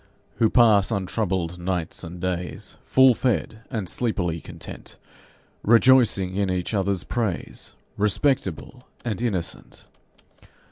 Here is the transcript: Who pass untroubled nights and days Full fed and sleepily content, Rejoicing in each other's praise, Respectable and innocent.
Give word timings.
Who 0.37 0.49
pass 0.49 0.89
untroubled 0.89 1.59
nights 1.59 2.03
and 2.03 2.19
days 2.19 2.75
Full 2.85 3.13
fed 3.13 3.59
and 3.69 3.87
sleepily 3.87 4.41
content, 4.41 4.97
Rejoicing 5.61 6.35
in 6.37 6.49
each 6.49 6.73
other's 6.73 7.03
praise, 7.03 7.75
Respectable 7.97 8.87
and 9.05 9.21
innocent. 9.21 9.85